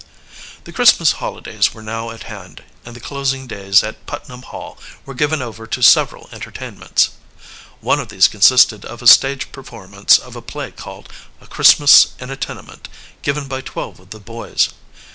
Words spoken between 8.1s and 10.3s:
consisted of a stage performance